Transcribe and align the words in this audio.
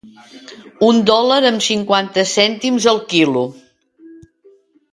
Un 0.87 1.01
dòlar 1.09 1.37
amb 1.49 1.61
cinquanta 1.67 2.25
cèntims 2.31 2.89
el 2.93 2.99
quilo. 3.13 3.45